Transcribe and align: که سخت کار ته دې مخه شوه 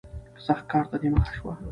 که 0.35 0.41
سخت 0.47 0.65
کار 0.71 0.85
ته 0.89 0.95
دې 1.01 1.09
مخه 1.15 1.33
شوه 1.37 1.53